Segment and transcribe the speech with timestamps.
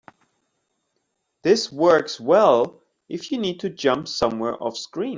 [1.43, 5.09] This works well if you need to jump somewhere offscreen.